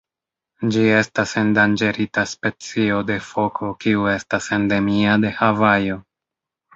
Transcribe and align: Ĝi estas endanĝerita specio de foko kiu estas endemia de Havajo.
Ĝi 0.75 0.83
estas 0.99 1.33
endanĝerita 1.41 2.23
specio 2.31 2.97
de 3.09 3.17
foko 3.25 3.69
kiu 3.85 4.07
estas 4.15 4.49
endemia 4.57 5.19
de 5.27 5.31
Havajo. 5.43 5.99